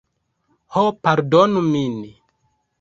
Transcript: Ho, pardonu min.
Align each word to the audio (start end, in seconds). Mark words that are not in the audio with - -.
Ho, 0.77 0.85
pardonu 1.03 1.65
min. 1.71 1.95